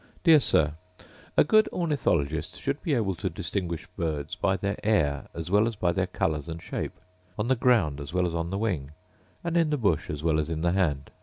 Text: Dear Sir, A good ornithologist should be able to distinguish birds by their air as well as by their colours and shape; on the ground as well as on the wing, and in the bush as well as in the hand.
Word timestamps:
Dear 0.23 0.39
Sir, 0.39 0.73
A 1.37 1.43
good 1.43 1.69
ornithologist 1.71 2.59
should 2.59 2.81
be 2.81 2.95
able 2.95 3.13
to 3.13 3.29
distinguish 3.29 3.85
birds 3.95 4.33
by 4.33 4.57
their 4.57 4.75
air 4.83 5.27
as 5.35 5.51
well 5.51 5.67
as 5.67 5.75
by 5.75 5.91
their 5.91 6.07
colours 6.07 6.47
and 6.47 6.59
shape; 6.59 6.99
on 7.37 7.49
the 7.49 7.55
ground 7.55 8.01
as 8.01 8.11
well 8.11 8.25
as 8.25 8.33
on 8.33 8.49
the 8.49 8.57
wing, 8.57 8.93
and 9.43 9.55
in 9.55 9.69
the 9.69 9.77
bush 9.77 10.09
as 10.09 10.23
well 10.23 10.39
as 10.39 10.49
in 10.49 10.61
the 10.61 10.71
hand. 10.71 11.11